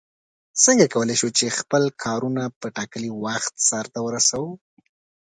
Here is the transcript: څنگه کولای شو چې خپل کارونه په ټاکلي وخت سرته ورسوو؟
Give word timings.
څنگه 0.63 0.85
کولای 0.93 1.15
شو 1.21 1.29
چې 1.37 1.55
خپل 1.59 1.83
کارونه 2.03 2.43
په 2.59 2.67
ټاکلي 2.77 3.11
وخت 3.25 3.53
سرته 3.69 3.99
ورسوو؟ 4.03 4.51